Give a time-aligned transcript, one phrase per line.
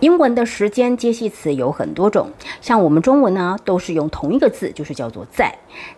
[0.00, 5.52] 英文的时间接系词有很多种，像我们中文呢，都是用同一个字，就是叫做在，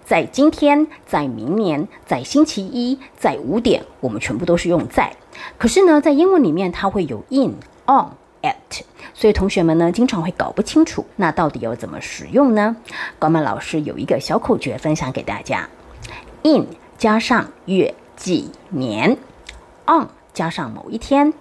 [0.04, 5.12] 在今天，在明年，在星期一，在五点，我们全部都是用在。
[5.58, 7.54] 可是呢，在英文里面，它会有 in、
[7.86, 8.08] on、
[8.40, 8.80] at，
[9.12, 12.74] 所以同学们呢，经常会搞不清楚，那到底要怎么使用呢？
[13.18, 15.68] 高曼老师有一个小口诀分享给大家
[16.42, 19.18] ：in 加上月、季、年
[19.84, 21.34] ；on 加上某一天。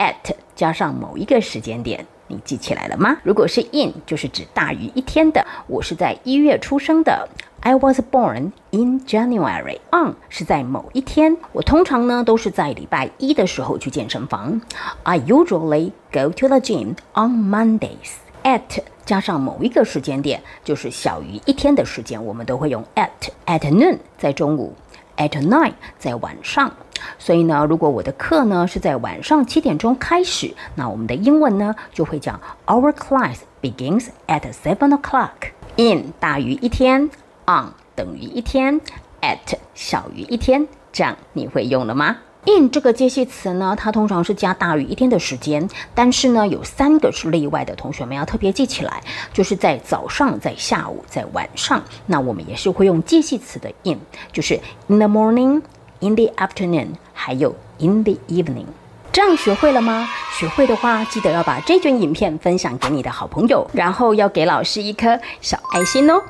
[0.00, 3.18] At 加上某一个时间点，你记起来了吗？
[3.22, 5.46] 如果是 in，就是指大于一天的。
[5.66, 7.28] 我是在一月出生的
[7.60, 9.78] ，I was born in January。
[9.92, 14.60] on 是在某一天，我通常呢都是在礼拜一的时候去健身房。
[15.02, 18.16] I usually go to the gym on Mondays。
[18.42, 23.08] at 加上某一个时间点，就是小于一天的时间，我们都会用 at。
[23.44, 24.72] at noon 在中午
[25.20, 26.72] ，at nine，在晚上。
[27.18, 35.52] 所以呢，如果我的课呢是在晚上七点钟开始，那我们的英文呢就会讲 Our class begins at seven o'clock.
[35.76, 37.10] In 大于一天
[37.46, 38.80] ，on 等于一天
[39.20, 49.02] ，at 小于一天，这样你会用了吗？In 这个介系词呢，它通常是加大于一天的时间，但是呢有三个是例外的，同学们要特别记起来，
[49.32, 53.98] 就是在早上、在下午、在晚上，那我们也是会用介系词的 in，
[54.32, 55.62] 就是 in the morning。
[56.02, 58.64] In the afternoon，还有 in the evening，
[59.12, 60.08] 这样学会了吗？
[60.32, 66.22] 学会的话，记得要把这卷影片分享给你的好朋友，然后要给老师一颗小爱心哦。